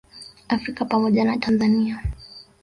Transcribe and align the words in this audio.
Afrika 0.47 0.85
pamoja 0.85 1.25
na 1.25 1.37
Tanzania 1.37 2.03